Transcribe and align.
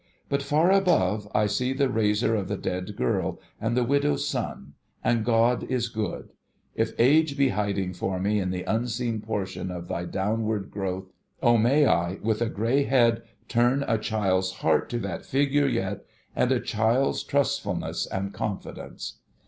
But, 0.29 0.41
far 0.41 0.71
above, 0.71 1.27
I 1.35 1.45
sec 1.45 1.77
the 1.77 1.87
raiser 1.87 2.33
of 2.33 2.47
the 2.47 2.57
dead 2.57 2.95
girl, 2.97 3.39
and 3.61 3.77
the 3.77 3.85
^\'idow's 3.85 4.27
Son; 4.27 4.73
and 5.03 5.23
God 5.23 5.63
is 5.65 5.89
good! 5.89 6.29
If 6.73 6.99
Age 6.99 7.37
be 7.37 7.49
hiding 7.49 7.93
for 7.93 8.19
me 8.19 8.39
in 8.39 8.49
the 8.49 8.63
unseen 8.63 9.21
portion 9.21 9.69
of 9.69 9.87
thy 9.87 10.05
down 10.05 10.43
ward 10.45 10.71
growth, 10.71 11.11
O 11.43 11.55
may 11.59 11.85
I, 11.85 12.15
with 12.23 12.41
a 12.41 12.49
grey 12.49 12.83
head, 12.85 13.21
turn 13.47 13.83
a 13.87 13.99
child's 13.99 14.53
heart 14.53 14.89
to 14.89 14.97
that 15.01 15.23
figure 15.23 15.67
yet, 15.67 16.03
and 16.35 16.51
a 16.51 16.59
child's 16.59 17.21
trustfulness 17.21 18.07
and 18.07 18.33
confidence 18.33 19.19